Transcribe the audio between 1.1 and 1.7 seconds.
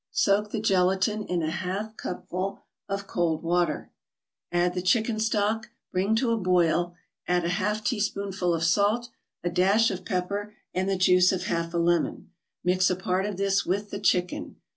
in a